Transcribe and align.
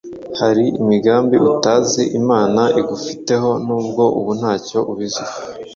Hari 0.39 0.65
imigambi 0.81 1.35
utazi, 1.51 2.03
Imana 2.19 2.61
igufiteho 2.79 3.49
nubwo 3.65 4.03
ubu 4.19 4.31
nta 4.39 4.53
cyo 4.67 4.79
ubiziho. 4.91 5.33